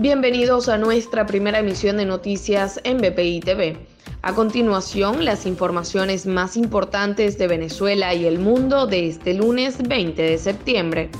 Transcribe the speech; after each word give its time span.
Bienvenidos 0.00 0.68
a 0.68 0.78
nuestra 0.78 1.26
primera 1.26 1.58
emisión 1.58 1.96
de 1.96 2.04
noticias 2.04 2.80
en 2.84 2.98
BPI 2.98 3.40
TV. 3.40 3.76
A 4.22 4.32
continuación, 4.32 5.24
las 5.24 5.44
informaciones 5.44 6.24
más 6.24 6.56
importantes 6.56 7.36
de 7.36 7.48
Venezuela 7.48 8.14
y 8.14 8.24
el 8.24 8.38
mundo 8.38 8.86
de 8.86 9.08
este 9.08 9.34
lunes 9.34 9.82
20 9.82 10.22
de 10.22 10.38
septiembre. 10.38 11.10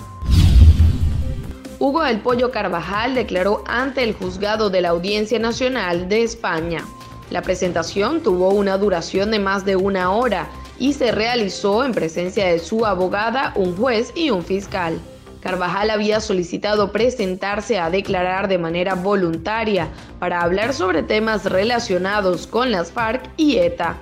Hugo 1.81 2.07
El 2.07 2.21
Pollo 2.21 2.53
Carvajal 2.53 3.17
declaró 3.17 3.65
ante 3.67 4.05
el 4.05 4.13
juzgado 4.13 4.71
de 4.71 4.81
la 4.81 4.91
Audiencia 4.91 5.41
Nacional 5.41 6.09
de 6.09 6.23
España. 6.23 6.85
La 7.33 7.43
presentación 7.43 8.23
tuvo 8.23 8.51
una 8.51 8.79
duración 8.79 9.33
de 9.33 9.41
más 9.41 9.65
de 9.65 9.75
una 9.75 10.13
hora 10.13 10.49
y 10.79 10.93
se 10.93 11.11
realizó 11.11 11.85
en 11.85 11.91
presencia 11.91 12.47
de 12.47 12.61
su 12.61 12.87
abogada, 12.87 13.53
un 13.57 13.77
juez 13.77 14.13
y 14.15 14.31
un 14.31 14.45
fiscal. 14.45 15.01
Carvajal 15.41 15.91
había 15.91 16.21
solicitado 16.21 16.93
presentarse 16.93 17.79
a 17.79 17.91
declarar 17.91 18.49
de 18.49 18.59
manera 18.59 18.95
voluntaria 18.95 19.89
para 20.19 20.41
hablar 20.41 20.75
sobre 20.75 21.03
temas 21.03 21.45
relacionados 21.45 22.47
con 22.47 22.71
las 22.71 22.93
FARC 22.93 23.31
y 23.37 23.59
ETA. 23.59 23.97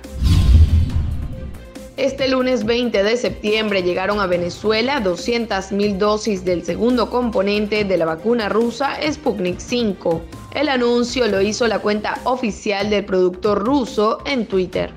Este 1.97 2.27
lunes 2.27 2.63
20 2.63 3.01
de 3.01 3.17
septiembre 3.17 3.81
llegaron 3.81 4.19
a 4.19 4.27
Venezuela 4.27 5.03
200.000 5.03 5.97
dosis 5.97 6.45
del 6.45 6.63
segundo 6.63 7.09
componente 7.09 7.85
de 7.85 7.97
la 7.97 8.05
vacuna 8.05 8.49
rusa 8.49 8.97
Sputnik 9.11 9.57
5. 9.57 10.21
El 10.53 10.69
anuncio 10.69 11.27
lo 11.27 11.41
hizo 11.41 11.65
la 11.65 11.79
cuenta 11.79 12.19
oficial 12.25 12.91
del 12.91 13.03
productor 13.03 13.65
ruso 13.65 14.19
en 14.25 14.45
Twitter. 14.45 14.93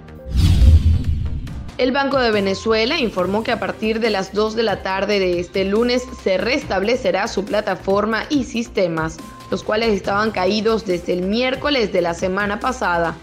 El 1.81 1.93
Banco 1.93 2.19
de 2.19 2.31
Venezuela 2.31 2.99
informó 2.99 3.43
que 3.43 3.53
a 3.53 3.59
partir 3.59 4.01
de 4.01 4.11
las 4.11 4.35
2 4.35 4.55
de 4.55 4.65
la 4.65 4.83
tarde 4.83 5.19
de 5.19 5.41
este 5.41 5.65
lunes 5.65 6.07
se 6.23 6.37
restablecerá 6.37 7.27
su 7.27 7.47
plataforma 7.47 8.25
y 8.29 8.45
sistemas, 8.45 9.17
los 9.51 9.65
cuales 9.65 9.95
estaban 9.95 10.31
caídos 10.31 10.85
desde 10.85 11.15
el 11.15 11.23
miércoles 11.23 11.91
de 11.91 12.03
la 12.03 12.13
semana 12.13 12.61
pasada. 12.61 13.17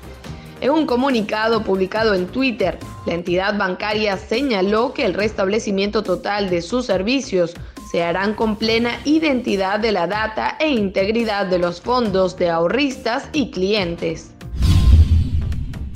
En 0.60 0.72
un 0.72 0.88
comunicado 0.88 1.62
publicado 1.62 2.16
en 2.16 2.26
Twitter, 2.26 2.80
la 3.06 3.14
entidad 3.14 3.56
bancaria 3.60 4.18
señaló 4.18 4.92
que 4.92 5.06
el 5.06 5.14
restablecimiento 5.14 6.02
total 6.02 6.50
de 6.50 6.64
sus 6.64 6.88
servicios 6.88 7.54
se 7.92 8.02
harán 8.02 8.34
con 8.34 8.56
plena 8.56 9.00
identidad 9.06 9.80
de 9.80 9.92
la 9.92 10.08
data 10.08 10.58
e 10.60 10.70
integridad 10.70 11.46
de 11.46 11.60
los 11.60 11.80
fondos 11.80 12.38
de 12.38 12.50
ahorristas 12.50 13.30
y 13.34 13.52
clientes. 13.52 14.32